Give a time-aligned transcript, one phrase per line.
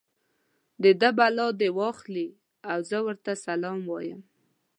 [0.83, 2.27] د ده بلا دې واخلي
[2.69, 4.21] او زه ورته سلام وایم.